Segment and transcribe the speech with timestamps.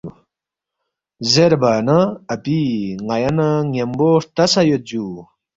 [1.31, 1.97] زیربا نہ
[2.33, 2.59] ”اپی
[3.07, 5.05] ن٘یا نہ ن٘یمبو ہرتا سہ یود جُو